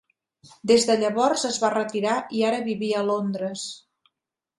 Des 0.69 0.85
de 0.89 0.93
llavors, 1.01 1.43
es 1.49 1.59
va 1.63 1.69
retirar 1.73 2.15
i 2.39 2.41
ara 2.47 2.63
vivia 2.71 2.97
a 3.03 3.07
Londres. 3.11 3.67